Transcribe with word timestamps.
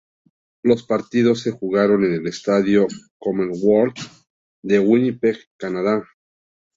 Los 0.63 0.81
partidos 0.81 1.41
se 1.41 1.51
jugaron 1.51 2.03
en 2.03 2.13
el 2.13 2.25
Estadio 2.25 2.87
Commonwealth 3.19 3.99
de 4.63 4.79
Winnipeg, 4.79 5.37
Canadá. 5.57 6.01